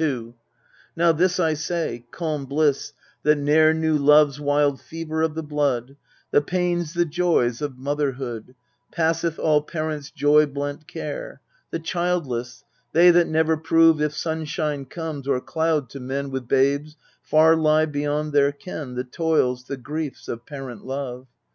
[0.00, 0.32] II
[0.96, 5.96] Now this I say calm bliss, that ne'er Knew love's wild fever of the blood,
[6.30, 8.54] The pains, the joys, of motherhood,
[8.90, 11.42] Passeth all parents' joy blent care.
[11.72, 16.96] The childless, they that never prove If sunshine comes, or cloud, to men With babes,
[17.22, 21.26] far lie beyond their ken The toils, the griefs, of parent love.